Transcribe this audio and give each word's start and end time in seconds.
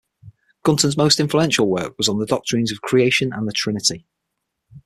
Gunton's 0.63 0.97
most 0.97 1.19
influential 1.19 1.69
work 1.69 1.95
was 1.99 2.09
on 2.09 2.17
the 2.17 2.25
doctrines 2.25 2.71
of 2.71 2.81
Creation 2.81 3.31
and 3.31 3.47
the 3.47 3.51
Trinity. 3.53 4.07